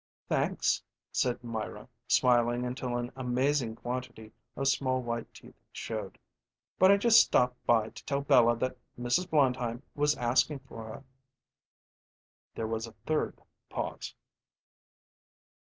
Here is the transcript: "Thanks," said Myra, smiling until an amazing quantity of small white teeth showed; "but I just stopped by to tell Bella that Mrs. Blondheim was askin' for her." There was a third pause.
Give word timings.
"Thanks," 0.27 0.81
said 1.11 1.43
Myra, 1.43 1.87
smiling 2.07 2.65
until 2.65 2.97
an 2.97 3.11
amazing 3.15 3.75
quantity 3.75 4.31
of 4.55 4.67
small 4.67 4.99
white 4.99 5.31
teeth 5.31 5.53
showed; 5.71 6.17
"but 6.79 6.89
I 6.91 6.97
just 6.97 7.21
stopped 7.21 7.63
by 7.67 7.89
to 7.89 8.05
tell 8.05 8.21
Bella 8.21 8.57
that 8.57 8.77
Mrs. 8.99 9.29
Blondheim 9.29 9.83
was 9.93 10.17
askin' 10.17 10.57
for 10.57 10.85
her." 10.85 11.03
There 12.55 12.65
was 12.65 12.87
a 12.87 12.95
third 13.05 13.39
pause. 13.69 14.15